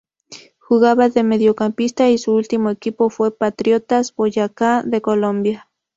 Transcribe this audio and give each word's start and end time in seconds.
Jugaba 0.57 1.09
de 1.09 1.21
mediocampista 1.21 2.09
y 2.09 2.17
su 2.17 2.33
ultimo 2.33 2.71
equipo 2.71 3.11
fue 3.11 3.29
Patriotas 3.29 4.15
Boyacá 4.15 4.81
de 4.81 4.99
Colombia. 4.99 5.69